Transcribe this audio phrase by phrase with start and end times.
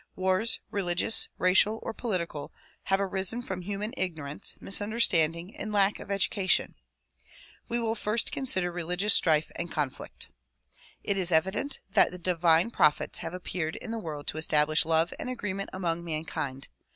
[0.15, 2.51] Wars, religious, racial or political
[2.85, 6.73] have arisen from human ignorance, misunderstanding and lack of education.
[7.69, 10.29] We will first consider religious strife and conflict.
[11.03, 15.13] It is evident that the divine prophets have appeared in the world to establish love
[15.19, 16.67] and agreement among mankind.